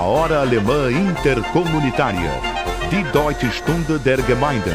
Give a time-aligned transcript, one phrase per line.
[0.00, 2.30] a Hora Alemã Intercomunitária.
[2.88, 4.72] Die Deutsche Stunde der Gemeinden.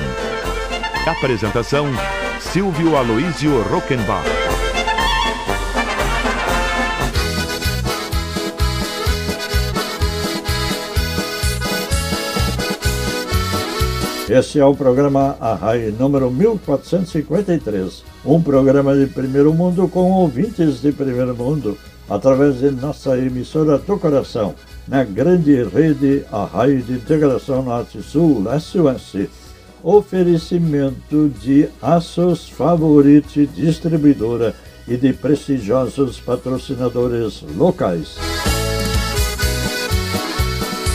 [1.07, 1.87] Apresentação:
[2.39, 4.23] Silvio Aloísio Rockenbach.
[14.29, 20.91] Este é o programa Arrai número 1453, um programa de primeiro mundo com ouvintes de
[20.91, 21.76] primeiro mundo,
[22.07, 24.53] através de nossa emissora do coração,
[24.88, 29.27] na grande rede Arrai de Integração Norte-Sul, SUS.
[29.84, 34.55] Oferecimento de Aços Favorite Distribuidora
[34.88, 38.16] e de prestigiosos patrocinadores locais.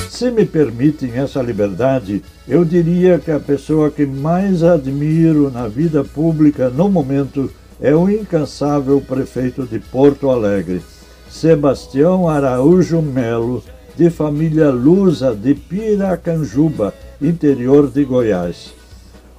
[0.09, 6.05] Se me permitem essa liberdade, eu diria que a pessoa que mais admiro na vida
[6.05, 7.51] pública no momento
[7.81, 10.83] é o incansável prefeito de Porto Alegre,
[11.31, 13.62] Sebastião Araújo Melo,
[13.97, 18.73] de família lusa de Piracanjuba, interior de Goiás.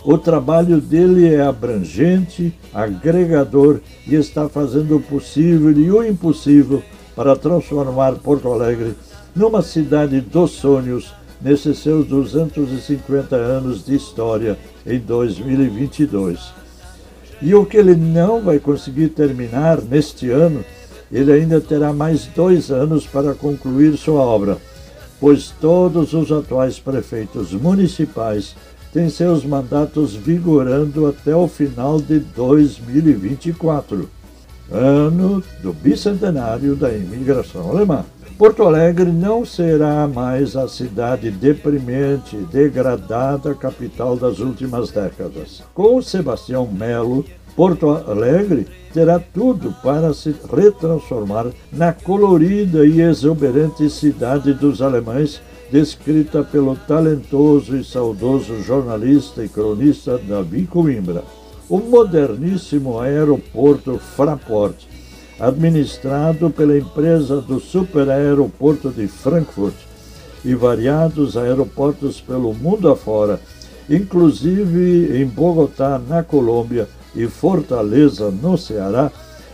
[0.04, 6.82] O trabalho dele é abrangente, agregador e está fazendo o possível e o impossível
[7.16, 8.96] para transformar Porto Alegre
[9.36, 16.40] numa cidade dos sonhos nesses seus 250 anos de história em 2022.
[17.42, 20.64] E o que ele não vai conseguir terminar neste ano,
[21.12, 24.58] ele ainda terá mais dois anos para concluir sua obra,
[25.20, 28.56] pois todos os atuais prefeitos municipais
[28.94, 34.10] têm seus mandatos vigorando até o final de 2024,
[34.72, 38.06] ano do bicentenário da imigração alemã.
[38.42, 45.62] Porto Alegre não será mais a cidade deprimente, degradada capital das últimas décadas.
[45.76, 47.24] Com Sebastião Melo,
[47.56, 55.42] Porto Alegre terá tudo para se retransformar na colorida e exuberante cidade dos alemães,
[55.72, 61.24] descrita pelo talentoso e saudoso jornalista e cronista Davi Coimbra.
[61.70, 64.76] O moderníssimo aeroporto Fraport
[65.42, 69.74] administrado pela empresa do Superaeroporto de Frankfurt
[70.46, 73.40] e variados aeroportos pelo mundo afora,
[73.90, 79.12] inclusive em Bogotá, na Colômbia, e Fortaleza, no Ceará,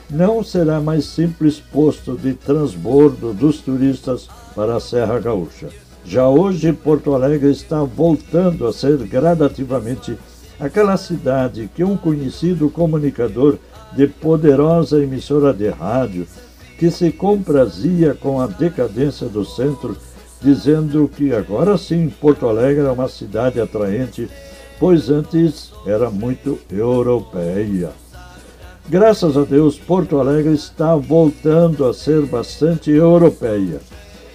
[0.09, 5.67] não será mais simples posto de transbordo dos turistas para a Serra Gaúcha.
[6.05, 10.17] Já hoje, Porto Alegre está voltando a ser gradativamente
[10.59, 13.57] aquela cidade que um conhecido comunicador
[13.93, 16.25] de poderosa emissora de rádio
[16.79, 19.97] que se comprazia com a decadência do centro,
[20.41, 24.29] dizendo que agora sim Porto Alegre é uma cidade atraente,
[24.79, 27.91] pois antes era muito europeia.
[28.89, 33.81] Graças a Deus, Porto Alegre está voltando a ser bastante europeia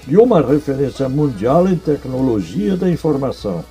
[0.06, 3.64] e uma referência mundial em tecnologia da informação,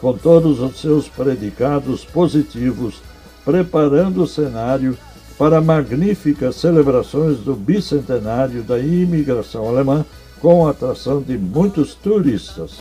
[0.00, 3.02] com todos os seus predicados positivos,
[3.44, 4.96] preparando o cenário
[5.38, 10.04] para magníficas celebrações do bicentenário da imigração alemã,
[10.40, 12.78] com a atração de muitos turistas.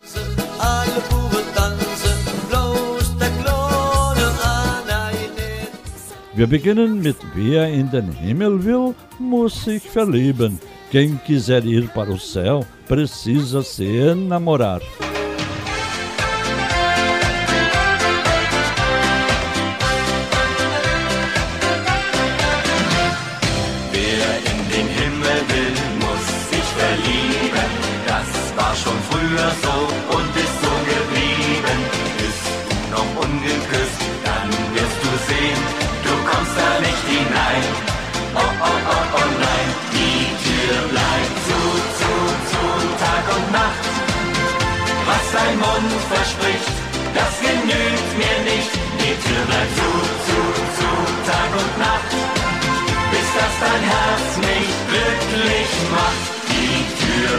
[6.38, 10.60] Wir beginnen mit Wer in den Himmel will, muss sich verlieben.
[10.92, 13.84] Quem quiser ir para o céu, precisa se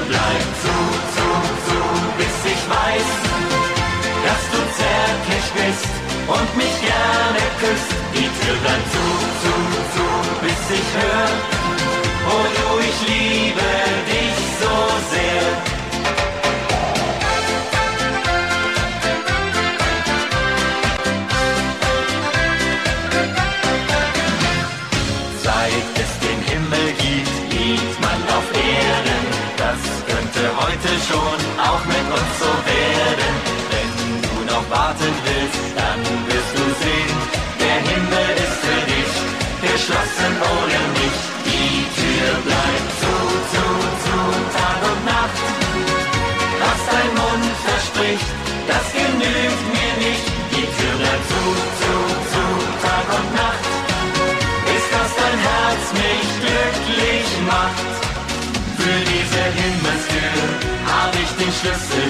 [0.09, 0.49] enamorar.
[6.29, 7.93] und mich gerne küsst.
[8.15, 9.07] Die Tür bleibt zu,
[9.43, 9.55] zu,
[9.95, 10.07] zu,
[10.43, 11.35] bis ich höre,
[12.33, 13.69] oh du, ich liebe
[14.11, 14.75] dich so
[15.13, 15.47] sehr.
[25.45, 27.38] Seit es den Himmel gibt,
[61.61, 62.08] consciousness.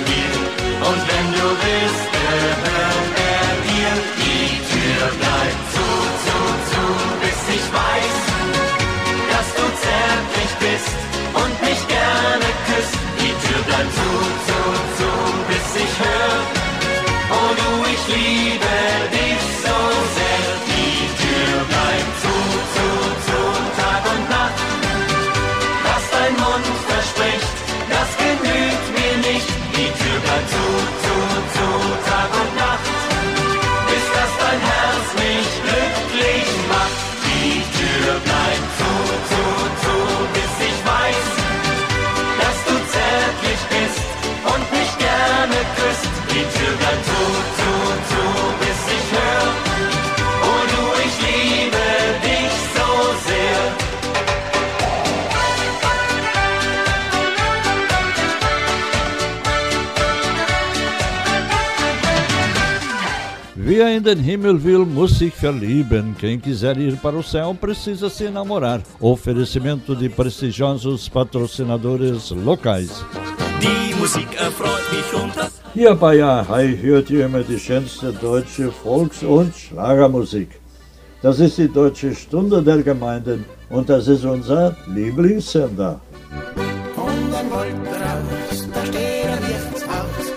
[63.69, 66.17] Wer in den Himmel will, muss sich verlieben.
[66.19, 68.81] Quem quiser ir para o céu precisa se namorar.
[68.99, 73.05] Oferecimento de prestigiosos patrocinadores locais.
[73.61, 78.73] Die Musik erfreut mich und das Hier bei Ahai hört ihr immer die schönste deutsche
[78.73, 80.49] Volks- und Schlagermusik.
[81.21, 86.01] Das ist die Deutsche Stunde der Gemeinden und das ist unser Lieblingssender.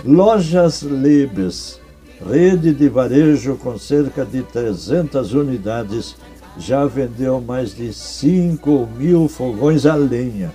[0.04, 1.80] Lojas Lebes,
[2.28, 6.16] rede de varejo com cerca de 300 unidades,
[6.58, 10.52] já vendeu mais de 5 mil fogões a lenha.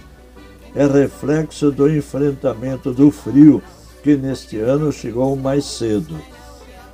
[0.76, 3.62] É reflexo do enfrentamento do frio,
[4.04, 6.16] que neste ano chegou mais cedo.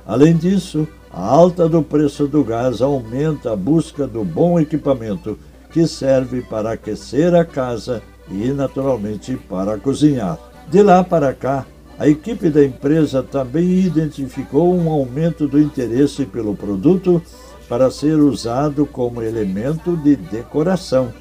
[0.06, 5.38] Além disso, a alta do preço do gás aumenta a busca do bom equipamento
[5.70, 10.38] que serve para aquecer a casa e, naturalmente, para cozinhar.
[10.68, 11.66] De lá para cá,
[11.98, 17.22] a equipe da empresa também identificou um aumento do interesse pelo produto
[17.68, 21.12] para ser usado como elemento de decoração.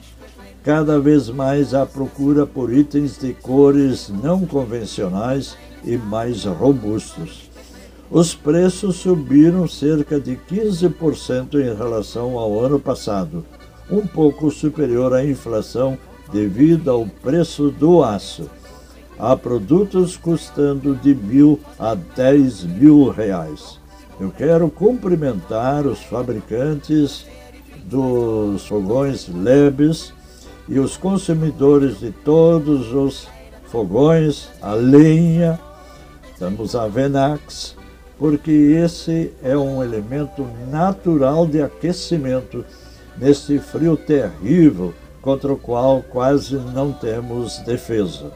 [0.64, 7.50] Cada vez mais há procura por itens de cores não convencionais e mais robustos.
[8.10, 13.46] Os preços subiram cerca de 15% em relação ao ano passado,
[13.92, 15.98] um pouco superior à inflação
[16.32, 18.50] devido ao preço do aço.
[19.18, 23.80] Há produtos custando de mil a dez mil reais.
[24.20, 27.26] Eu quero cumprimentar os fabricantes
[27.86, 30.14] dos fogões Lebes
[30.68, 33.28] e os consumidores de todos os
[33.66, 35.60] fogões a lenha,
[36.38, 37.76] temos a Venax,
[38.18, 42.64] porque esse é um elemento natural de aquecimento
[43.18, 48.32] neste frio terrível contra o qual quase não temos defesa.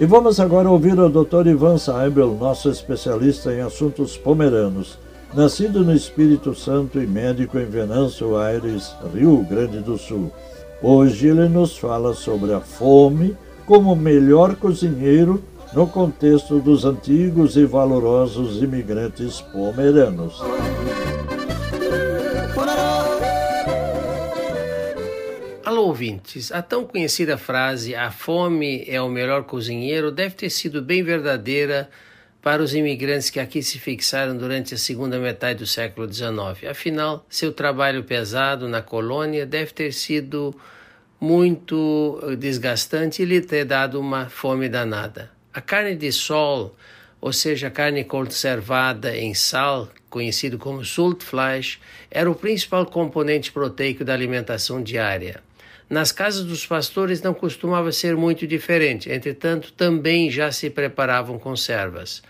[0.00, 1.46] E vamos agora ouvir o Dr.
[1.46, 4.98] Ivan Saibel, nosso especialista em assuntos pomeranos.
[5.34, 10.32] Nascido no Espírito Santo e médico em Venâncio Aires, Rio Grande do Sul.
[10.82, 15.42] Hoje ele nos fala sobre a fome como melhor cozinheiro
[15.74, 20.42] no contexto dos antigos e valorosos imigrantes pomeranos.
[25.80, 26.52] Ouvintes.
[26.52, 31.88] A tão conhecida frase a fome é o melhor cozinheiro deve ter sido bem verdadeira
[32.42, 36.68] para os imigrantes que aqui se fixaram durante a segunda metade do século XIX.
[36.70, 40.54] Afinal, seu trabalho pesado na colônia deve ter sido
[41.18, 45.30] muito eh, desgastante e lhe ter dado uma fome danada.
[45.52, 46.76] A carne de sol,
[47.22, 51.78] ou seja, carne conservada em sal, conhecido como saltfleisch,
[52.10, 55.42] era o principal componente proteico da alimentação diária.
[55.90, 62.22] Nas casas dos pastores não costumava ser muito diferente, entretanto, também já se preparavam conservas.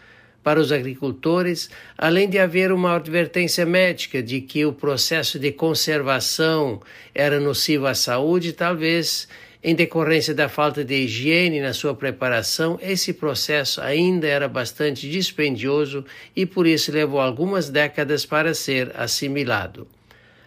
[0.43, 6.81] Para os agricultores, além de haver uma advertência médica de que o processo de conservação
[7.15, 9.29] era nocivo à saúde, talvez
[9.63, 16.03] em decorrência da falta de higiene na sua preparação, esse processo ainda era bastante dispendioso
[16.35, 19.87] e por isso levou algumas décadas para ser assimilado.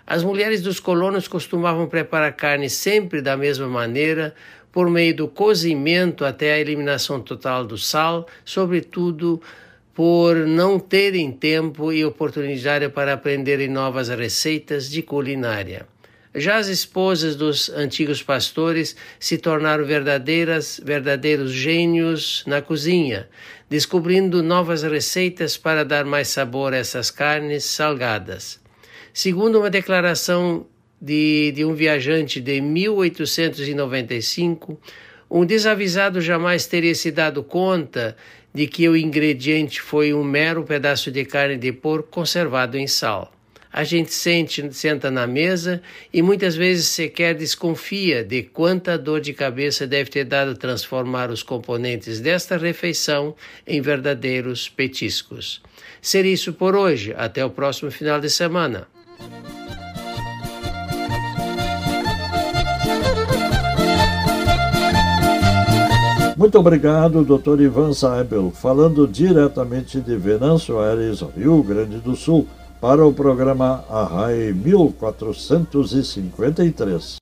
[0.05, 4.36] As mulheres dos colonos costumavam preparar carne sempre da mesma maneira,
[4.72, 9.41] por meio do cozimento até a eliminação total do sal, sobretudo
[9.93, 15.86] por não terem tempo e oportunidade para aprenderem novas receitas de culinária.
[16.36, 23.29] Já as esposas dos antigos pastores se tornaram verdadeiras, verdadeiros gênios na cozinha,
[23.69, 28.62] descobrindo novas receitas para dar mais sabor a essas carnes salgadas.
[29.13, 30.65] Segundo uma declaração
[31.00, 34.82] de, de um viajante de 1895,
[35.29, 38.17] um desavisado jamais teria se dado conta
[38.51, 43.32] de que o ingrediente foi um mero pedaço de carne de porco conservado em sal.
[43.72, 45.79] A gente sente, senta na mesa
[46.12, 51.43] e muitas vezes sequer desconfia de quanta dor de cabeça deve ter dado transformar os
[51.43, 55.62] componentes desta refeição em verdadeiros petiscos.
[56.01, 57.13] Ser isso por hoje.
[57.17, 58.93] Até o próximo final de semana.
[66.44, 67.62] Muito obrigado, Dr.
[67.62, 72.46] Ivan Saibel, falando diretamente de Venâncio Aires, Rio Grande do Sul,
[72.82, 77.22] para o programa Arrai 1453.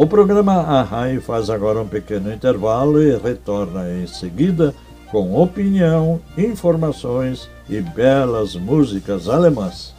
[0.00, 4.74] O programa Arrai faz agora um pequeno intervalo e retorna em seguida
[5.10, 9.94] com opinião, informações e belas músicas alemãs.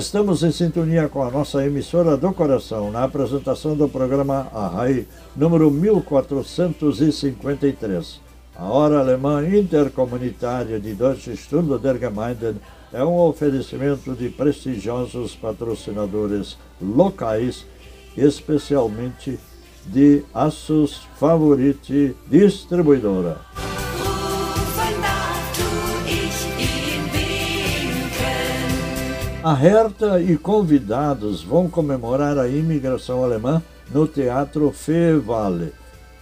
[0.00, 5.70] Estamos em sintonia com a nossa emissora do coração na apresentação do programa Arrai, número
[5.70, 8.18] 1453.
[8.56, 12.56] A Hora Alemã Intercomunitária de Deutsche Stunde der Gemeinden
[12.90, 17.66] é um oferecimento de prestigiosos patrocinadores locais,
[18.16, 19.38] especialmente
[19.84, 23.36] de Assos Favorite Distribuidora.
[29.42, 35.72] A Herta e convidados vão comemorar a imigração alemã no Teatro Fevale.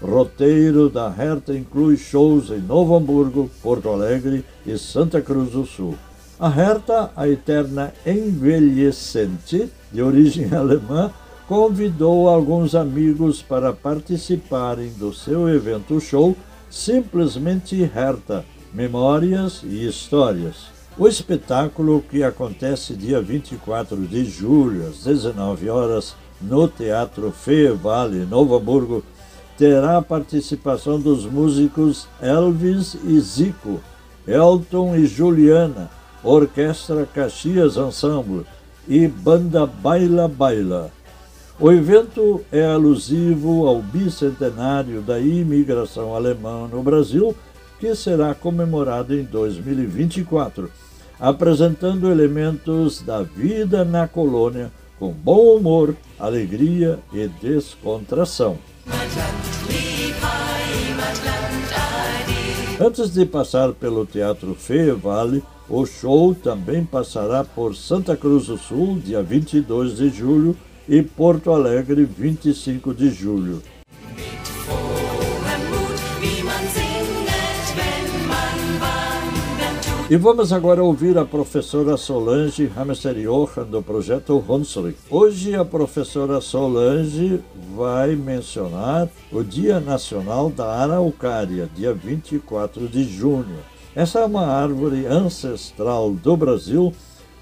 [0.00, 5.96] Roteiro da Herta inclui shows em Novo Hamburgo, Porto Alegre e Santa Cruz do Sul.
[6.38, 11.10] A Herta, a eterna envelhecente, de origem alemã,
[11.48, 16.36] convidou alguns amigos para participarem do seu evento show
[16.70, 20.77] Simplesmente Herta, Memórias e Histórias.
[21.00, 28.26] O espetáculo, que acontece dia 24 de julho, às 19 horas, no Teatro Fê Vale,
[28.26, 29.04] Novo Hamburgo,
[29.56, 33.78] terá a participação dos músicos Elvis e Zico,
[34.26, 35.88] Elton e Juliana,
[36.24, 38.44] Orquestra Caxias Ensemble
[38.88, 40.90] e Banda Baila Baila.
[41.60, 47.36] O evento é alusivo ao bicentenário da imigração alemã no Brasil,
[47.78, 50.68] que será comemorado em 2024
[51.20, 58.58] apresentando elementos da vida na colônia com bom humor, alegria e descontração.
[62.80, 68.56] Antes de passar pelo Teatro Fê Vale, o show também passará por Santa Cruz do
[68.56, 70.56] Sul, dia 22 de julho,
[70.88, 73.62] e Porto Alegre, 25 de julho.
[80.10, 84.96] E vamos agora ouvir a professora Solange Hamster Johan do projeto Hunsrück.
[85.10, 87.44] Hoje a professora Solange
[87.76, 93.58] vai mencionar o Dia Nacional da Araucária, dia 24 de junho.
[93.94, 96.90] Essa é uma árvore ancestral do Brasil,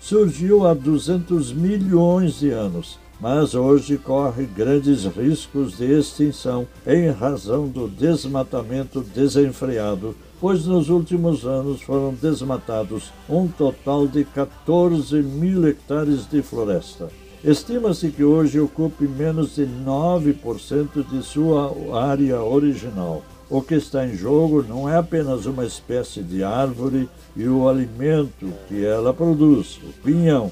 [0.01, 7.69] surgiu há 200 milhões de anos, mas hoje corre grandes riscos de extinção em razão
[7.69, 16.29] do desmatamento desenfreado pois nos últimos anos foram desmatados um total de 14 mil hectares
[16.29, 17.09] de floresta.
[17.45, 23.23] Estima-se que hoje ocupe menos de 9% de sua área original.
[23.49, 28.53] O que está em jogo não é apenas uma espécie de árvore e o alimento
[28.67, 30.51] que ela produz, o pinhão,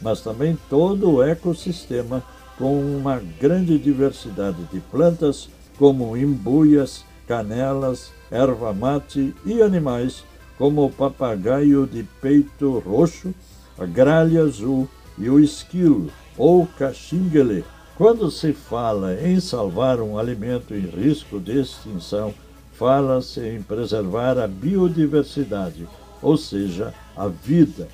[0.00, 2.22] mas também todo o ecossistema
[2.56, 10.24] com uma grande diversidade de plantas, como imbuias, canelas, erva mate e animais
[10.58, 13.34] como o papagaio de peito roxo,
[13.78, 17.64] a gralha azul e o esquilo ou caxinguele.
[17.96, 22.34] Quando se fala em salvar um alimento em risco de extinção,
[22.72, 25.88] fala-se em preservar a biodiversidade,
[26.20, 27.88] ou seja, a vida.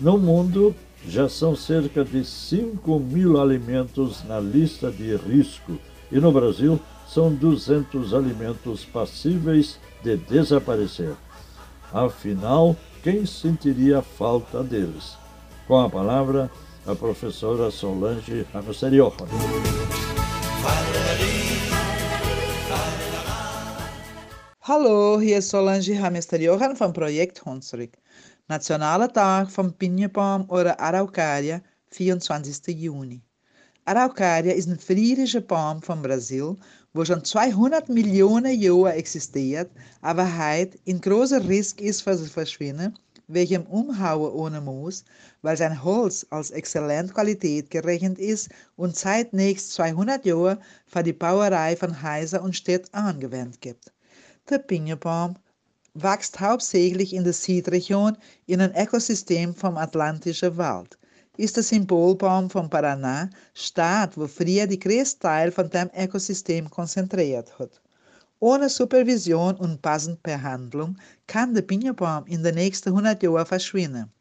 [0.00, 0.74] No mundo,
[1.08, 5.78] já são cerca de 5 mil alimentos na lista de risco
[6.10, 11.14] e no Brasil são 200 alimentos passíveis de desaparecer.
[11.92, 15.16] Afinal, quem sentiria falta deles?
[15.66, 16.50] Com a palavra,
[16.86, 19.30] a professora Solange Ramosteriófano.
[24.60, 27.96] Hallo, hier ist Solange Hamester-Johann vom Projekt Hunsrück.
[28.48, 32.74] Nationaler Tag vom Pinjebaum oder Araucária, 24.
[32.76, 33.22] Juni.
[33.84, 36.56] Araucária ist ein friedlicher Baum von Brasil
[36.96, 42.98] wo schon 200 Millionen Jahre existiert, aber heute in großer Risk ist für zu verschwinden,
[43.28, 45.04] welchem Umhauen ohne Moos,
[45.42, 51.12] weil sein Holz als exzellent Qualität gerechnet ist und seit nächst 200 Jahren für die
[51.12, 53.92] Bauerei von Häuser und Städten angewendet gibt.
[54.48, 55.36] Der Pinjebaum
[55.92, 60.96] wächst hauptsächlich in der Südregion in einem Ökosystem vom Atlantischen Wald
[61.36, 67.58] ist der Symbolbaum von Paraná, Staat, wo früher die größte Teil von dem Ökosystem konzentriert
[67.58, 67.80] hat.
[68.38, 74.12] Ohne Supervision und passende Behandlung kann der Pinjebaum in den nächsten 100 Jahren verschwinden.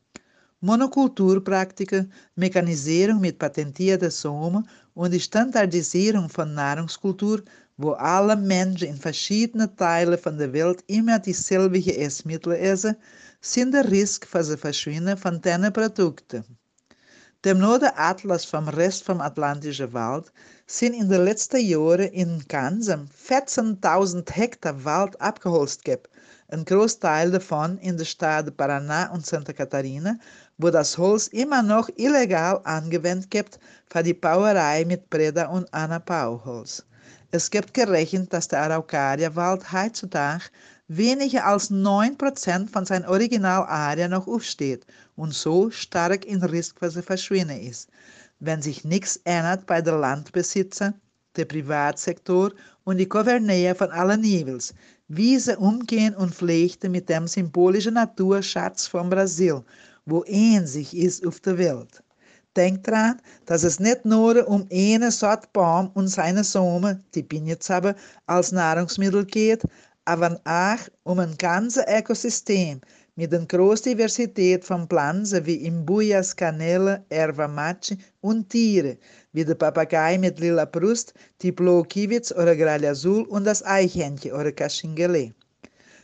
[0.62, 7.44] Monokulturpraktiken, Mechanisierung mit patentierter Samen und die Standardisierung von Nahrungskultur,
[7.78, 12.96] wo alle Menschen in verschiedenen Teilen von der Welt immer dieselben Essmittel essen,
[13.42, 16.44] sind der Risiko für das Verschwinden von diesen Produkten.
[17.46, 20.32] Dem Atlas vom Rest vom Atlantischen Wald
[20.66, 26.10] sind in den letzten Jahren in ganzem 14.000 Hektar Wald abgeholzt gegeben.
[26.48, 30.18] Ein Großteil davon in der Stadt Paraná und Santa Catarina,
[30.58, 33.60] wo das Holz immer noch illegal angewendet wird
[33.92, 36.84] für die Bauerei mit Breda und Anapauholz.
[37.30, 40.46] Es gibt gerechnet, dass der Araucaria-Wald heutzutage
[40.88, 47.90] weniger als 9% von seiner Originalaria noch aufsteht und so stark in Risiko verschwinden ist,
[48.40, 50.94] wenn sich nichts ändert bei den Landbesitzern,
[51.36, 52.52] der Privatsektor
[52.84, 54.74] und die Gouverneur von allen Nivels,
[55.08, 59.64] wie sie umgehen und pflegten mit dem symbolischen Naturschatz von Brasil,
[60.06, 62.04] wo ähnlich ist auf der Welt.
[62.56, 67.96] Denkt dran, dass es nicht nur um eine Sort Baum und seine Samen, die Pinjezabe,
[68.28, 69.64] als Nahrungsmittel geht,
[70.06, 72.82] aber auch um ein ganzes Ökosystem
[73.16, 78.98] mit einer großen Diversität von Pflanzen wie Imbuyas, Kanäle, Erwa Machi und Tiere,
[79.34, 84.52] wie der Papagei mit lila Brust, die Kiewitz oder Gralha Azul und das Eichhändchen oder
[84.52, 85.34] Kaschingele.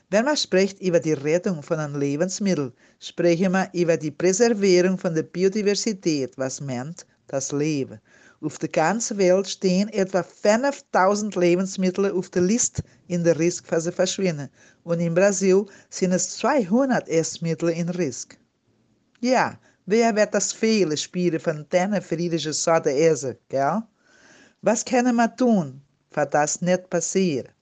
[0.09, 5.13] Wenn man spricht über die Rettung von einem Lebensmittel, sprechen wir über die Präservierung von
[5.13, 7.99] der Biodiversität, was meint das Leben.
[8.43, 14.49] Auf der ganzen Welt stehen etwa 5000 Lebensmittel auf der Liste in der Riskphase verschwinden.
[14.83, 18.39] Und in Brasil sind es 200 Essmittel in Risk.
[19.19, 23.83] Ja, wer wird das viele Spiele von diesen friedlichen Sorte essen, gell?
[24.63, 27.53] Was können wir tun, für das nicht passiert?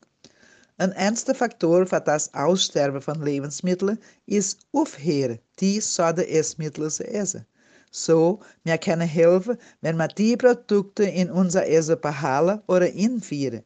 [0.78, 7.46] Ein ernster Faktor für das Aussterben von Lebensmitteln ist aufhören, die Sorte Essmittel zu essen.
[7.92, 13.64] So, wir können helfen, wenn wir die Produkte in unser Essen behalten oder inführen,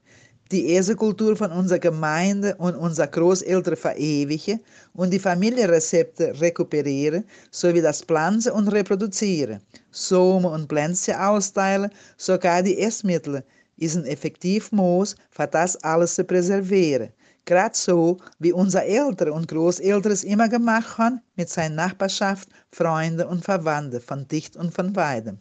[0.49, 4.61] die Essenkultur von unserer Gemeinde und unserer Großeltern verewigen
[4.93, 9.59] und die Familienrezepte rekuperieren, sowie das Pflanzen und Reproduzieren,
[9.91, 13.43] Somen und Pflänzchen austeilen, sogar die Essmittel,
[13.75, 17.09] ist ein effektiv Moos, für das alles zu präservieren.
[17.45, 23.27] Gerade so, wie unsere Eltern und Großeltern es immer gemacht haben, mit seiner Nachbarschaft, Freunden
[23.27, 25.39] und Verwandten, von dicht und von weidem.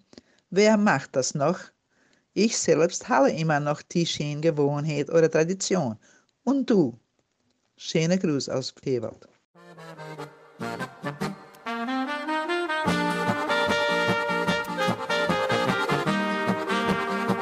[0.50, 1.60] Wer macht das noch?
[2.34, 5.96] Ich selbst habe immer noch die schöne Gewohnheit oder Tradition.
[6.44, 6.98] Und du?
[7.76, 9.28] Schöne Gruß aus Pewald.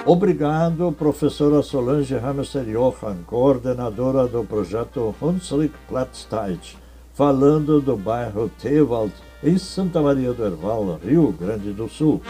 [0.07, 6.79] Obrigado, professora Solange Hamster Johan, coordenadora do projeto Hunsrück Platzteit,
[7.13, 9.13] falando do bairro Tewald,
[9.45, 12.23] em Santa Maria do Herval, Rio Grande do Sul.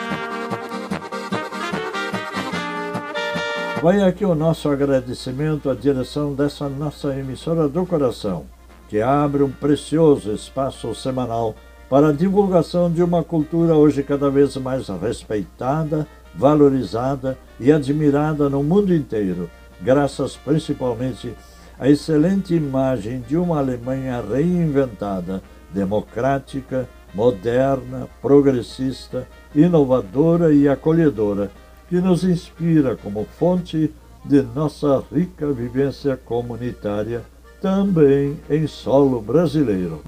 [3.80, 8.46] Vai aqui o nosso agradecimento à direção dessa nossa emissora do coração,
[8.88, 11.54] que abre um precioso espaço semanal
[11.88, 18.62] para a divulgação de uma cultura hoje cada vez mais respeitada valorizada e admirada no
[18.62, 21.34] mundo inteiro, graças principalmente
[21.78, 31.50] à excelente imagem de uma Alemanha reinventada, democrática, moderna, progressista, inovadora e acolhedora,
[31.88, 33.92] que nos inspira como fonte
[34.24, 37.22] de nossa rica vivência comunitária,
[37.60, 40.02] também em solo brasileiro.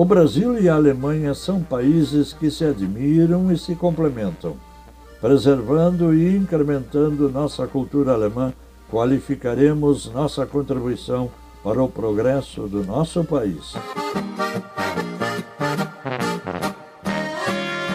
[0.00, 4.56] O Brasil e a Alemanha são países que se admiram e se complementam.
[5.20, 8.50] Preservando e incrementando nossa cultura alemã,
[8.90, 11.30] qualificaremos nossa contribuição
[11.62, 13.74] para o progresso do nosso país.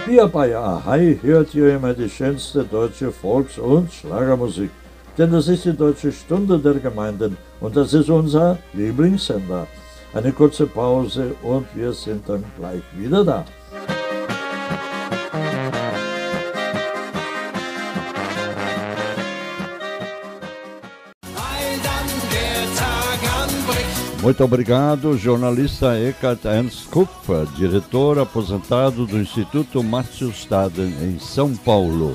[0.05, 4.69] Hier bei Ahai hört ihr immer die schönste deutsche Volks- und Schlagermusik.
[5.17, 9.65] denn das ist die Deutsche Stunde der Gemeinden und das ist unser Lieblingssender.
[10.15, 13.43] Eine kurze Pause und wir sind dann gleich wieder da.
[24.21, 32.13] Muito obrigado, jornalista Eckhart Ernst Kupfer, diretor aposentado do Instituto Márcio Staden, em São Paulo.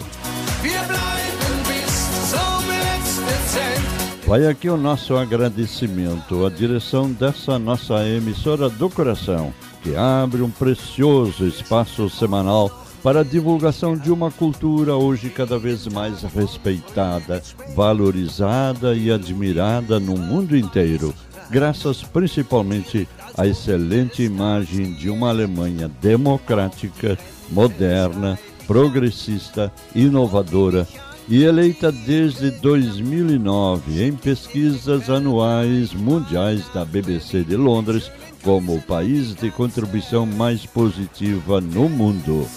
[4.31, 10.49] Vai aqui o nosso agradecimento à direção dessa nossa emissora do coração, que abre um
[10.49, 12.71] precioso espaço semanal
[13.03, 17.43] para a divulgação de uma cultura hoje cada vez mais respeitada,
[17.75, 21.13] valorizada e admirada no mundo inteiro,
[21.51, 27.19] graças principalmente à excelente imagem de uma Alemanha democrática,
[27.51, 30.87] moderna, progressista, inovadora
[31.31, 38.11] e eleita desde 2009 em pesquisas anuais mundiais da BBC de Londres
[38.43, 42.49] como o país de contribuição mais positiva no mundo.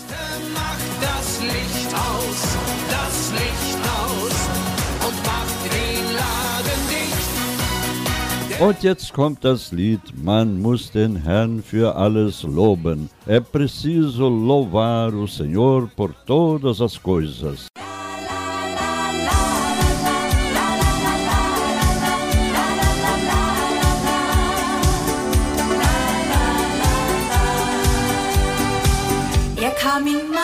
[8.59, 13.09] Und jetzt kommt das Lied Man muss den Herrn für alles loben.
[13.27, 17.67] É preciso louvar o Senhor por todas as coisas.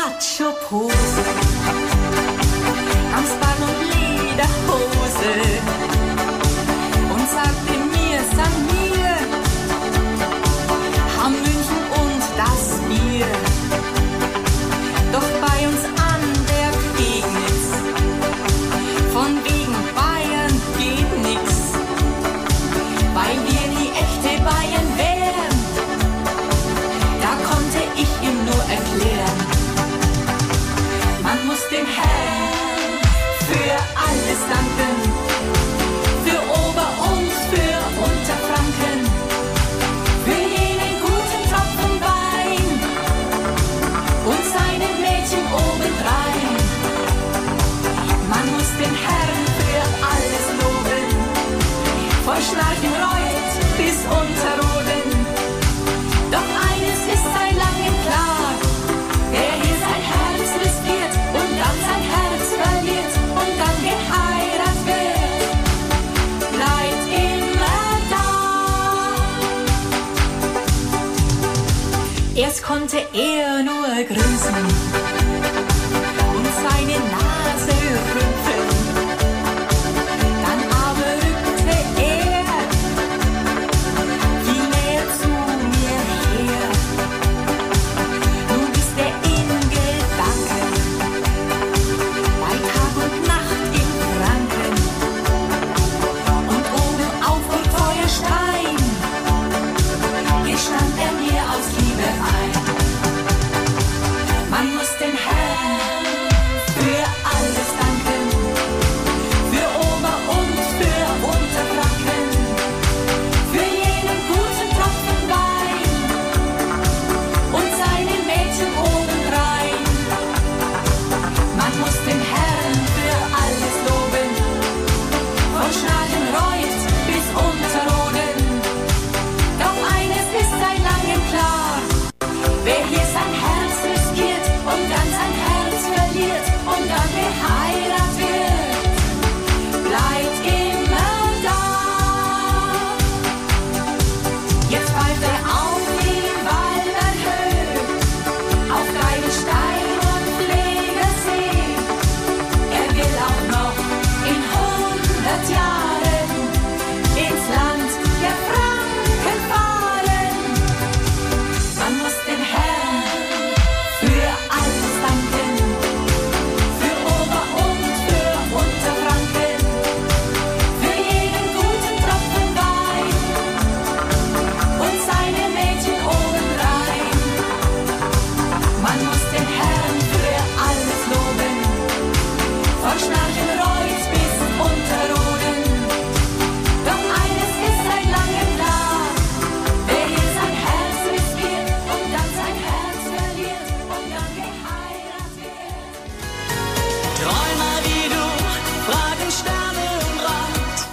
[0.10, 1.49] touch your pulse.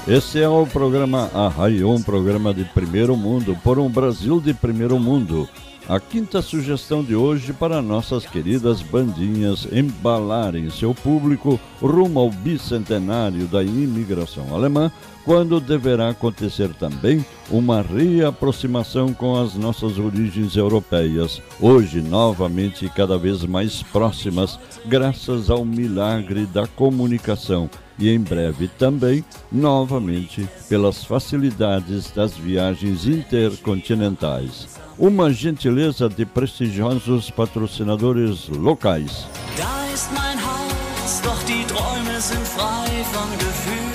[0.09, 5.01] Esse é o programa Arraio, um programa de primeiro mundo, por um Brasil de primeiro
[5.01, 5.49] mundo.
[5.89, 13.49] A quinta sugestão de hoje para nossas queridas bandinhas embalarem seu público rumo ao bicentenário
[13.49, 14.93] da imigração alemã,
[15.25, 23.45] quando deverá acontecer também uma reaproximação com as nossas origens europeias, hoje novamente cada vez
[23.45, 32.37] mais próximas, graças ao milagre da comunicação e em breve também, novamente, pelas facilidades das
[32.37, 34.69] viagens intercontinentais.
[34.99, 39.27] Uma gentileza de prestigiosos patrocinadores locais.
[39.57, 43.87] Da ist mein Haus, doch die Träume sind frei von Gefühl.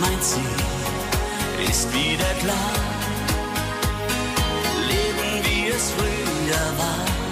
[0.00, 0.64] Mein Ziel
[1.68, 2.72] ist wieder klar.
[4.88, 7.23] Leben wie es früher war.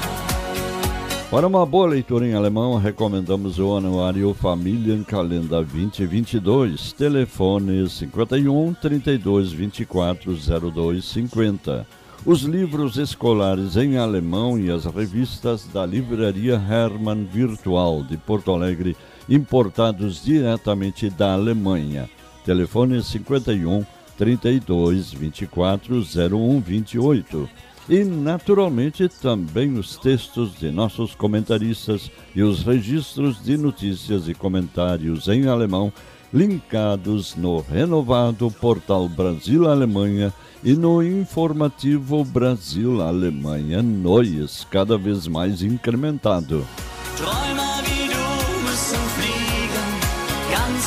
[1.32, 10.36] Para uma boa leitura em alemão, recomendamos o anuário Familienkalender 2022, telefone 51 32 24
[10.70, 11.86] 02 50.
[12.26, 18.94] Os livros escolares em alemão e as revistas da Livraria Hermann Virtual de Porto Alegre,
[19.26, 22.10] importados diretamente da Alemanha.
[22.44, 23.86] Telefone 51
[24.18, 27.48] 32 24 01 28
[27.88, 35.28] e, naturalmente, também os textos de nossos comentaristas e os registros de notícias e comentários
[35.28, 35.92] em alemão
[36.32, 40.32] linkados no renovado portal Brasil-Alemanha
[40.64, 46.64] e no informativo Brasil-Alemanha Noies, cada vez mais incrementado.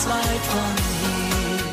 [0.05, 0.84] Wie du.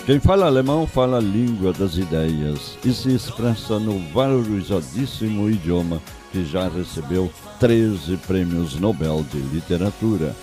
[0.04, 6.44] Quem fala alemão fala a língua das ideias e se expressa no valorizadíssimo idioma que
[6.44, 10.34] já recebeu 13 prêmios Nobel de Literatura.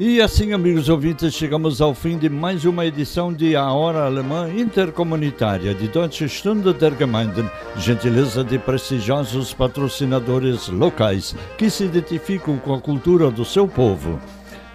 [0.00, 4.48] E assim, amigos ouvintes, chegamos ao fim de mais uma edição de A Hora Alemã
[4.48, 12.74] Intercomunitária de Deutsche Stunde der Gemeinden, gentileza de prestigiosos patrocinadores locais que se identificam com
[12.74, 14.20] a cultura do seu povo.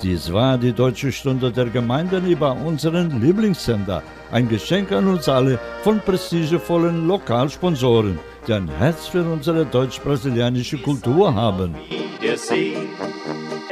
[0.02, 4.04] Dies war die Deutsche Stunde der Gemeinden über unseren Lieblingssender.
[4.30, 11.34] Ein Geschenk an uns alle von prestigevollen Lokalsponsoren, die ein Herz für unsere deutsch-brasilianische Kultur
[11.34, 11.76] haben.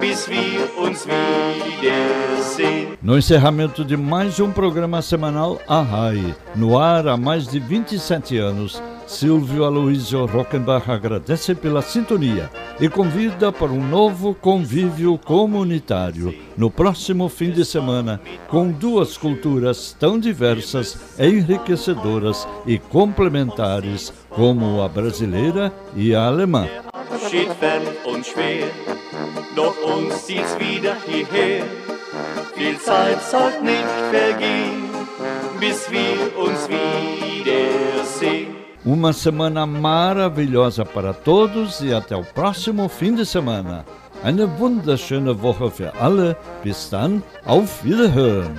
[0.00, 2.98] bis wir uns wiedersehen.
[3.02, 8.82] No encerramento de mais um programa semanal Arrai, no ar há mais de 27 anos,
[9.06, 17.28] Silvio Aloysio Rockenbach agradece pela sintonia e convida para um novo convívio comunitário no próximo
[17.28, 26.14] fim de semana, com duas culturas tão diversas, enriquecedoras e complementares como a brasileira e
[26.14, 26.66] a alemã.
[27.12, 28.68] Abschied fern und schwer,
[29.54, 31.64] doch uns zieht's wieder hierher.
[32.54, 34.90] Viel Zeit sollt nicht vergehen,
[35.60, 38.56] bis wir uns wiedersehen.
[38.84, 43.84] Uma semana maravilhosa para todos e até o próximo fim de semana.
[44.24, 46.36] Eine wunderschöne Woche für alle.
[46.62, 48.58] Bis dann, auf Wiederhören.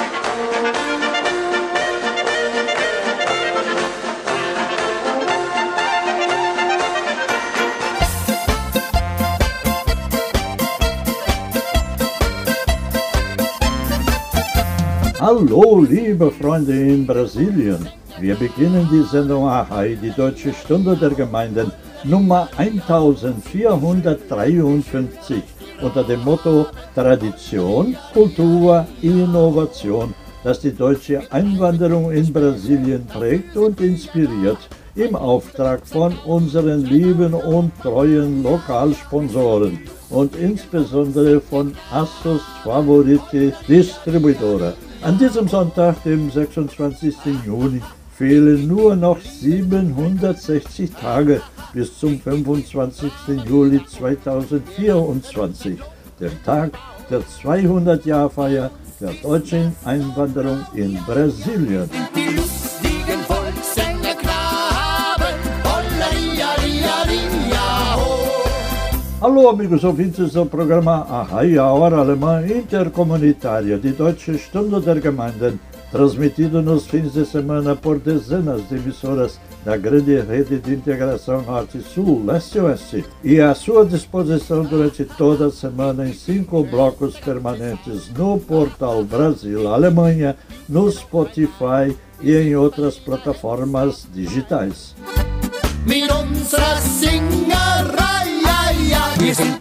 [15.33, 17.87] Hallo, liebe Freunde in Brasilien.
[18.19, 21.71] Wir beginnen die Sendung Ahai, die Deutsche Stunde der Gemeinden,
[22.03, 25.41] Nummer 1453,
[25.81, 30.13] unter dem Motto Tradition, Kultur, Innovation,
[30.43, 34.59] das die deutsche Einwanderung in Brasilien prägt und inspiriert,
[34.95, 44.73] im Auftrag von unseren lieben und treuen Lokalsponsoren und insbesondere von Assos Favorite Distribuidora.
[45.03, 47.15] An diesem Sonntag, dem 26.
[47.45, 47.81] Juni,
[48.15, 51.41] fehlen nur noch 760 Tage
[51.73, 53.11] bis zum 25.
[53.47, 55.79] Juli 2024,
[56.19, 56.73] dem Tag
[57.09, 61.89] der 200-Jahr-Feier der deutschen Einwanderung in Brasilien.
[69.21, 75.59] Alô, amigos ouvintes do programa a Hora Alemã Intercomunitária, die Deutsche Stunde der Gemeinden,
[75.91, 82.25] transmitido nos fins de semana por dezenas de emissoras da grande rede de integração Norte-Sul,
[82.25, 89.03] Leste-Oeste, e à sua disposição durante toda a semana em cinco blocos permanentes no portal
[89.03, 90.35] Brasil Alemanha,
[90.67, 94.95] no Spotify e em outras plataformas digitais.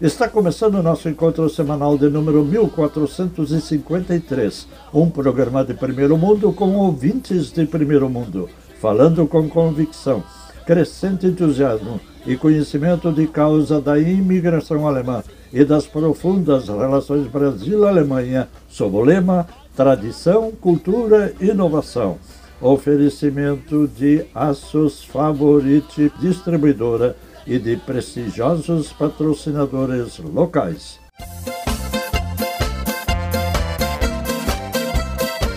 [0.01, 6.75] Está começando o nosso encontro semanal de número 1453, um programa de primeiro mundo com
[6.75, 8.49] ouvintes de primeiro mundo,
[8.81, 10.25] falando com convicção,
[10.65, 18.97] crescente entusiasmo e conhecimento de causa da imigração alemã e das profundas relações Brasil-Alemanha, sob
[18.97, 22.17] o lema Tradição, Cultura e Inovação.
[22.59, 27.15] Oferecimento de Assos Favorite Distribuidora
[27.47, 30.99] e de prestigiosos patrocinadores locais.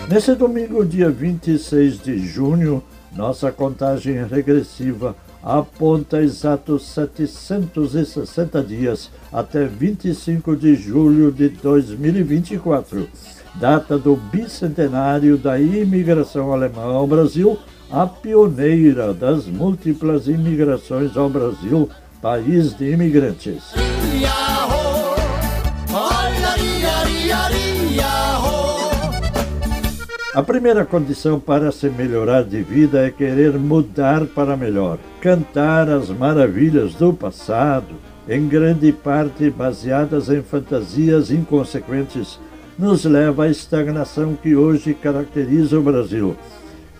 [0.08, 2.82] Nesse domingo, dia 26 de junho,
[3.16, 13.08] nossa contagem regressiva aponta exatos 760 dias até 25 de julho de 2024,
[13.54, 17.58] data do bicentenário da imigração alemã ao Brasil,
[17.94, 21.88] a pioneira das múltiplas imigrações ao Brasil,
[22.20, 23.72] país de imigrantes.
[30.34, 36.08] A primeira condição para se melhorar de vida é querer mudar para melhor, cantar as
[36.08, 37.94] maravilhas do passado,
[38.28, 42.40] em grande parte baseadas em fantasias inconsequentes,
[42.76, 46.36] nos leva à estagnação que hoje caracteriza o Brasil,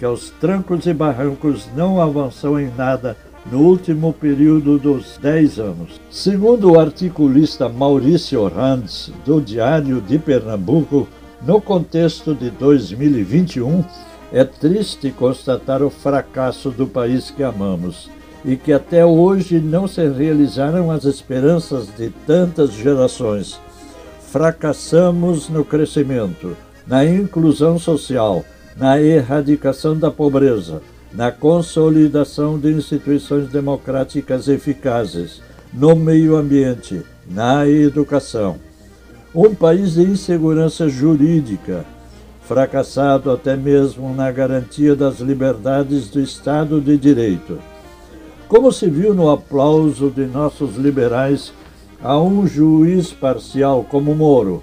[0.05, 3.17] que aos trancos e barrancos não avançou em nada
[3.51, 5.99] no último período dos 10 anos.
[6.11, 11.09] Segundo o articulista Maurício Randes, do Diário de Pernambuco,
[11.41, 13.83] no contexto de 2021,
[14.31, 18.11] é triste constatar o fracasso do país que amamos
[18.45, 23.59] e que até hoje não se realizaram as esperanças de tantas gerações.
[24.31, 26.55] Fracassamos no crescimento,
[26.87, 28.45] na inclusão social,
[28.77, 30.83] na erradicação da pobreza,
[31.13, 35.41] na consolidação de instituições democráticas eficazes,
[35.73, 38.59] no meio ambiente, na educação
[39.35, 41.85] um país de insegurança jurídica,
[42.43, 47.59] fracassado até mesmo na garantia das liberdades do Estado de Direito.
[48.47, 51.53] Como se viu no aplauso de nossos liberais
[52.01, 54.63] a um juiz parcial como Moro,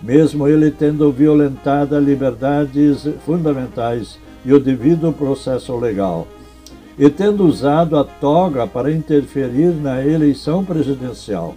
[0.00, 6.26] mesmo ele tendo violentado liberdades fundamentais e o devido processo legal,
[6.98, 11.54] e tendo usado a toga para interferir na eleição presidencial.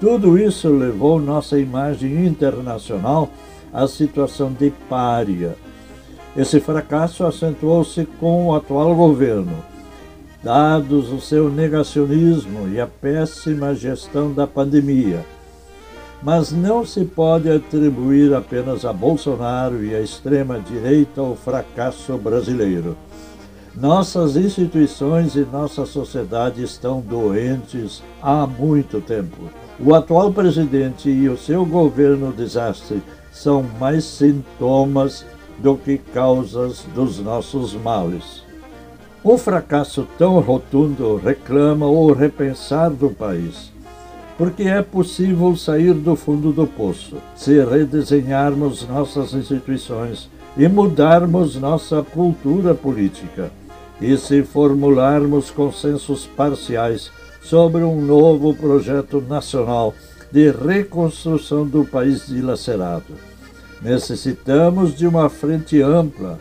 [0.00, 3.30] Tudo isso levou nossa imagem internacional
[3.72, 5.56] à situação de pária.
[6.36, 9.64] Esse fracasso acentuou-se com o atual governo,
[10.42, 15.24] dados o seu negacionismo e a péssima gestão da pandemia.
[16.26, 22.96] Mas não se pode atribuir apenas a Bolsonaro e à extrema-direita o fracasso brasileiro.
[23.76, 29.36] Nossas instituições e nossa sociedade estão doentes há muito tempo.
[29.78, 33.00] O atual presidente e o seu governo desastre
[33.30, 35.24] são mais sintomas
[35.58, 38.42] do que causas dos nossos males.
[39.24, 43.70] Um fracasso tão rotundo reclama o repensar do país,
[44.38, 52.02] porque é possível sair do fundo do poço se redesenharmos nossas instituições e mudarmos nossa
[52.02, 53.50] cultura política
[54.00, 57.10] e se formularmos consensos parciais
[57.42, 59.94] sobre um novo projeto nacional
[60.30, 63.14] de reconstrução do país dilacerado.
[63.80, 66.38] Necessitamos de uma frente ampla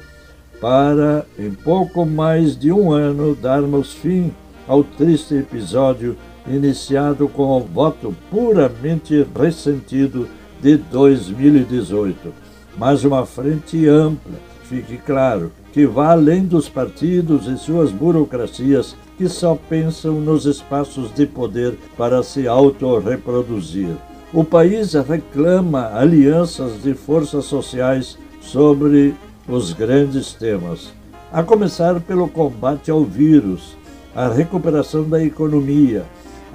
[0.59, 4.33] para, em pouco mais de um ano, darmos fim
[4.67, 6.17] ao triste episódio
[6.47, 10.27] iniciado com o voto puramente ressentido
[10.61, 12.33] de 2018,
[12.77, 14.33] mas uma frente ampla,
[14.63, 21.13] fique claro, que vai além dos partidos e suas burocracias que só pensam nos espaços
[21.13, 23.95] de poder para se autorreproduzir.
[24.33, 29.15] O país reclama alianças de forças sociais sobre
[29.47, 30.91] os grandes temas,
[31.31, 33.77] a começar pelo combate ao vírus,
[34.15, 36.05] a recuperação da economia,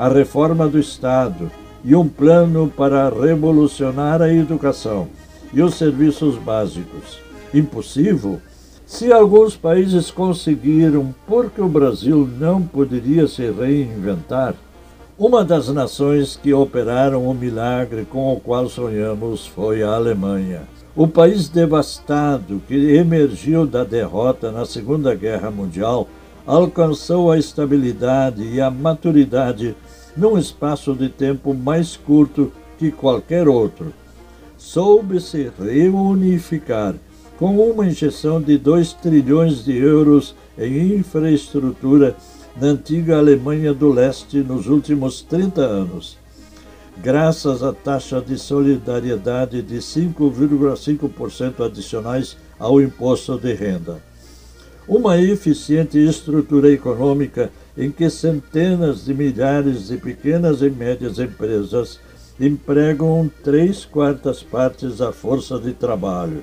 [0.01, 1.51] a reforma do Estado
[1.84, 5.09] e um plano para revolucionar a educação
[5.53, 7.18] e os serviços básicos.
[7.53, 8.40] Impossível?
[8.86, 14.55] Se alguns países conseguiram, por que o Brasil não poderia se reinventar?
[15.18, 20.62] Uma das nações que operaram o milagre com o qual sonhamos foi a Alemanha.
[20.96, 26.09] O país devastado que emergiu da derrota na Segunda Guerra Mundial
[26.47, 29.74] alcançou a estabilidade e a maturidade
[30.16, 33.93] num espaço de tempo mais curto que qualquer outro.
[34.57, 36.95] Soube se reunificar
[37.38, 42.14] com uma injeção de 2 trilhões de euros em infraestrutura
[42.61, 46.18] na antiga Alemanha do Leste nos últimos 30 anos,
[47.03, 54.09] graças à taxa de solidariedade de 5,5% adicionais ao imposto de renda.
[54.91, 62.01] Uma eficiente estrutura econômica em que centenas de milhares de pequenas e médias empresas
[62.41, 66.43] empregam três quartas partes da força de trabalho.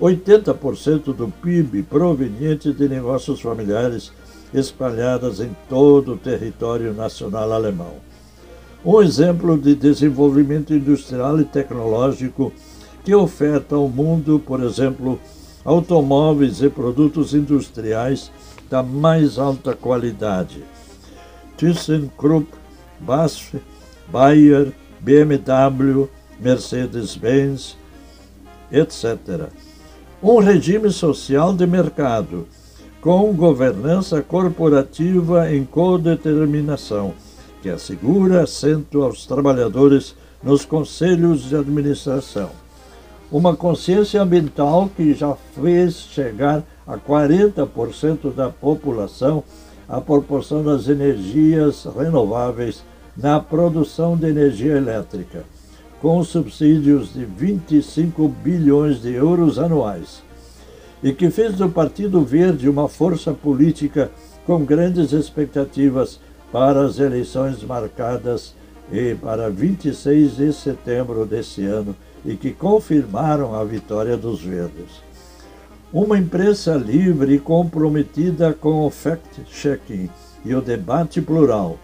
[0.00, 4.12] 80% do PIB proveniente de negócios familiares
[4.54, 7.96] espalhadas em todo o território nacional alemão.
[8.82, 12.50] Um exemplo de desenvolvimento industrial e tecnológico
[13.04, 15.20] que oferta ao mundo, por exemplo,
[15.68, 18.32] automóveis e produtos industriais
[18.70, 20.64] da mais alta qualidade.
[21.58, 22.48] ThyssenKrupp,
[22.98, 23.60] BASF,
[24.10, 26.08] Bayer, BMW,
[26.40, 27.76] Mercedes-Benz,
[28.72, 29.50] etc.
[30.22, 32.48] Um regime social de mercado,
[33.02, 37.12] com governança corporativa em codeterminação,
[37.60, 42.48] que assegura assento aos trabalhadores nos conselhos de administração.
[43.30, 49.44] Uma consciência ambiental que já fez chegar a 40% da população
[49.86, 52.82] a proporção das energias renováveis
[53.16, 55.44] na produção de energia elétrica,
[56.00, 60.22] com subsídios de 25 bilhões de euros anuais,
[61.02, 64.10] e que fez do Partido Verde uma força política
[64.46, 66.20] com grandes expectativas
[66.52, 68.54] para as eleições marcadas
[69.20, 71.94] para 26 de setembro desse ano
[72.24, 75.08] e que confirmaram a vitória dos verdes.
[75.92, 80.10] Uma imprensa livre e comprometida com o fact-checking
[80.44, 81.78] e o debate plural.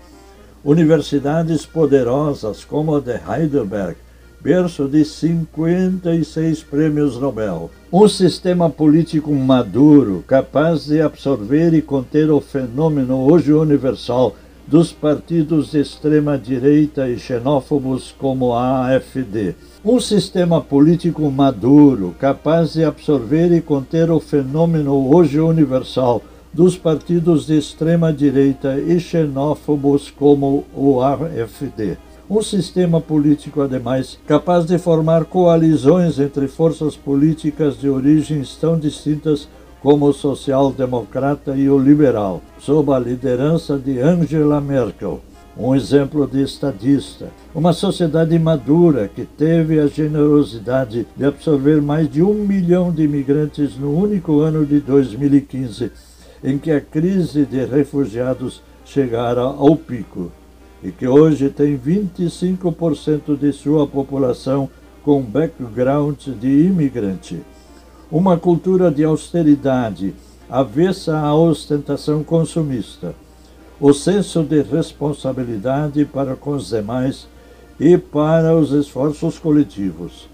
[0.62, 3.96] Universidades poderosas como a de Heidelberg,
[4.40, 7.70] berço de 56 prêmios Nobel.
[7.90, 15.70] Um sistema político maduro, capaz de absorver e conter o fenômeno hoje universal dos partidos
[15.70, 19.54] de extrema-direita e xenófobos como a AfD
[19.84, 27.46] um sistema político maduro, capaz de absorver e conter o fenômeno hoje universal dos partidos
[27.46, 31.98] de extrema-direita e xenófobos como o AfD.
[32.30, 39.46] Um sistema político, ademais, capaz de formar coalizões entre forças políticas de origens tão distintas
[39.82, 45.20] como o social-democrata e o liberal, sob a liderança de Angela Merkel
[45.56, 47.30] um exemplo de estadista.
[47.54, 53.76] Uma sociedade madura que teve a generosidade de absorver mais de um milhão de imigrantes
[53.76, 55.92] no único ano de 2015,
[56.42, 60.32] em que a crise de refugiados chegara ao pico,
[60.82, 64.68] e que hoje tem 25% de sua população
[65.02, 67.40] com background de imigrante.
[68.10, 70.14] Uma cultura de austeridade,
[70.50, 73.14] avessa à ostentação consumista
[73.80, 77.26] o senso de responsabilidade para com os demais
[77.78, 80.28] e para os esforços coletivos,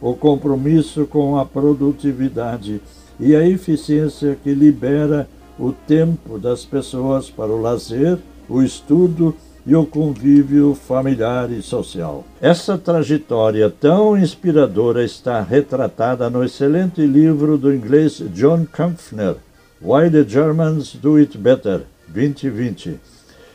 [0.00, 2.80] o compromisso com a produtividade
[3.18, 5.28] e a eficiência que libera
[5.58, 8.18] o tempo das pessoas para o lazer,
[8.48, 9.34] o estudo
[9.66, 12.24] e o convívio familiar e social.
[12.40, 19.36] Essa trajetória tão inspiradora está retratada no excelente livro do inglês John Kampfner,
[19.82, 21.82] Why the Germans Do It Better,
[22.12, 22.98] 2020.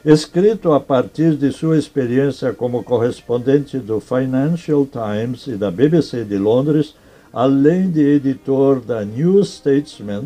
[0.06, 6.38] Escrito a partir de sua experiência como correspondente do Financial Times e da BBC de
[6.38, 6.96] Londres,
[7.34, 10.26] além de editor da New Statesman,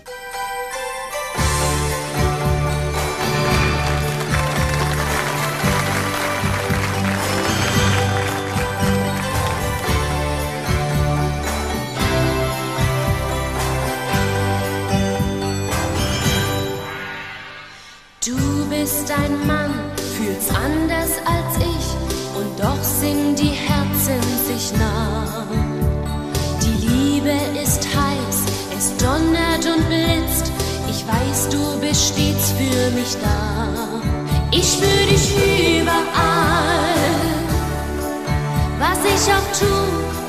[39.25, 39.65] Ich auch tu,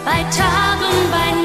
[0.05, 1.36] bei Tag und bei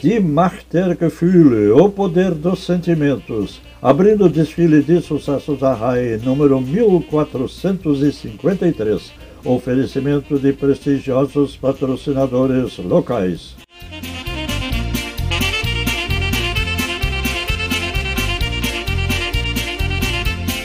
[0.00, 0.10] dir.
[0.10, 6.18] De Macht der Gefühle, o poder dos sentimentos, abrindo o desfile de sucessos da RAI
[6.24, 9.12] número 1453,
[9.44, 13.54] oferecimento de prestigiosos patrocinadores locais.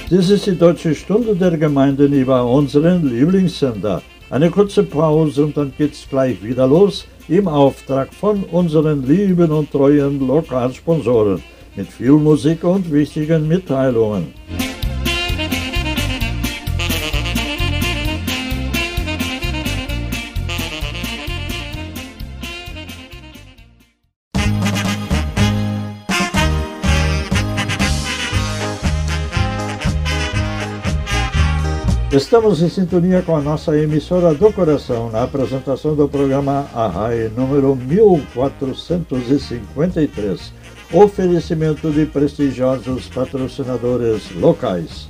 [0.10, 4.04] Dies ist die Deutsche Stunde der Gemeinden über unseren Lieblingssender.
[4.30, 9.72] Eine kurze Pause und dann geht's gleich wieder los im Auftrag von unseren lieben und
[9.72, 11.42] treuen Lokalsponsoren.
[11.76, 14.34] mit viel Musik und wichtigen Mitteilungen.
[32.16, 37.76] Estamos em sintonia com a nossa emissora do coração na apresentação do programa Arrai número
[37.76, 40.54] 1453.
[40.94, 45.10] Oferecimento de prestigiosos patrocinadores locais.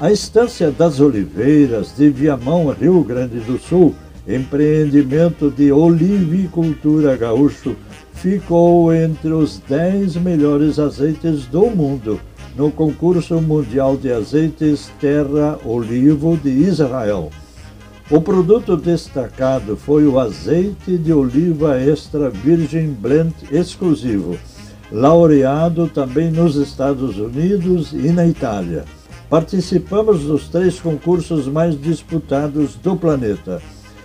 [0.00, 3.94] A Estância das Oliveiras de Viamão, Rio Grande do Sul,
[4.26, 7.76] empreendimento de olivicultura gaúcho
[8.20, 12.20] ficou entre os 10 melhores azeites do mundo
[12.54, 17.30] no concurso mundial de azeites Terra Olivo de Israel.
[18.10, 24.36] O produto destacado foi o azeite de oliva extra virgem blend exclusivo,
[24.92, 28.84] laureado também nos Estados Unidos e na Itália.
[29.30, 33.62] Participamos dos três concursos mais disputados do planeta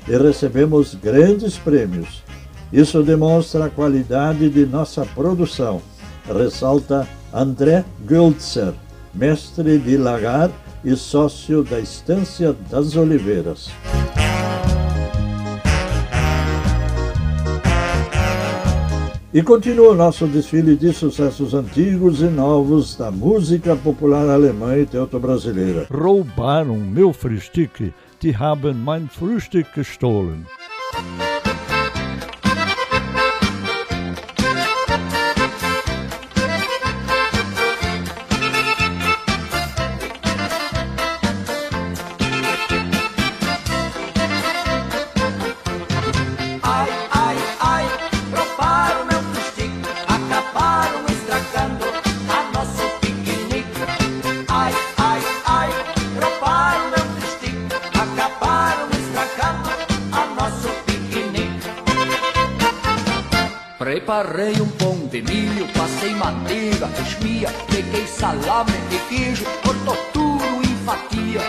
[0.08, 2.25] e recebemos grandes prêmios.
[2.74, 5.82] Isso demonstra a qualidade de nossa produção,
[6.28, 8.74] ressalta André Gültzer,
[9.14, 10.50] mestre de lagar
[10.84, 13.70] e sócio da Estância das Oliveiras.
[19.34, 24.86] E continua o nosso desfile de sucessos antigos e novos da música popular alemã e
[24.86, 25.88] teuto-brasileira.
[25.92, 30.46] Roubaram meu Frühstück, die haben mein Frühstück gestohlen.
[66.06, 71.42] Passei manteiga, esmia, peguei salame e queijo, cortou tudo em fatia.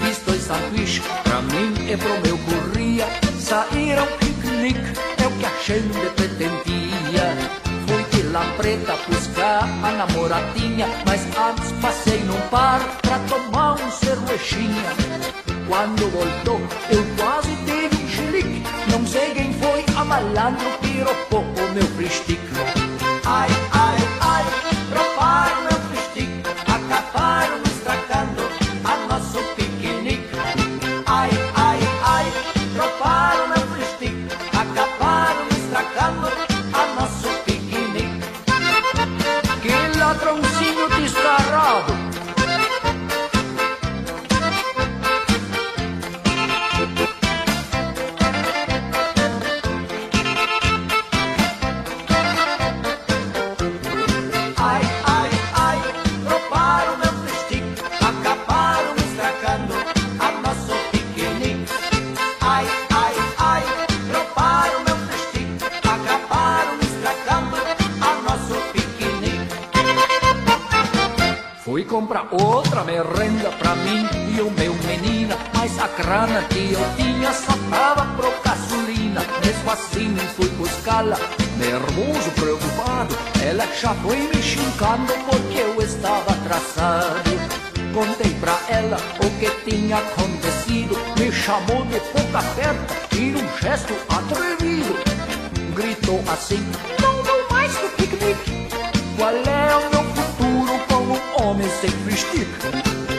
[0.00, 3.06] Fiz dois sanduíches pra mim e pro meu curria,
[3.40, 4.80] saíram piquenique,
[5.22, 7.36] é o que a gente pretendia.
[7.86, 14.92] Fui de lampreta buscar a namoradinha, mas antes passei num bar pra tomar um cervejinha.
[15.66, 16.60] Quando voltou,
[16.90, 22.43] eu quase tive um chilique, não sei quem foi a malandro, piropou o meu fristic.
[71.74, 76.78] Fui comprar outra merenda pra mim e o meu menina, mas a grana que eu
[76.96, 79.20] tinha só tava pro gasolina.
[79.44, 81.16] Mesmo assim fui buscá-la,
[81.58, 83.16] nervoso, preocupado.
[83.44, 87.30] Ela já foi me xingando porque eu estava atrasado.
[87.92, 93.94] Contei pra ela o que tinha acontecido, me chamou de boca aberta e num gesto
[94.10, 94.94] atrevido
[95.74, 96.64] gritou assim:
[97.02, 98.68] Não vou mais pro piquenique.
[99.16, 99.93] Qual é o
[101.44, 103.13] homem sem fristic?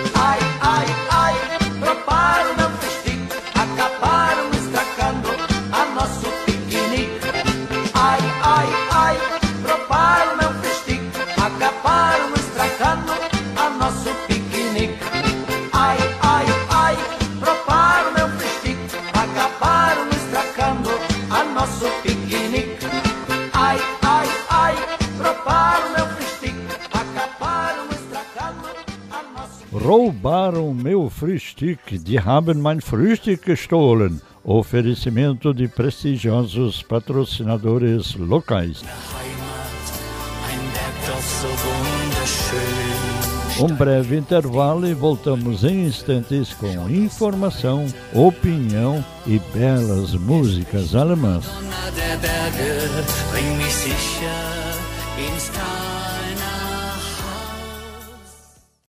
[29.85, 34.19] Roubaram meu Frühstück, die haben mein Frühstück gestohlen.
[34.43, 38.83] Oferecimento de prestigiosos patrocinadores locais.
[43.59, 51.45] Um breve intervalo e voltamos em instantes com informação, opinião e belas músicas alemãs.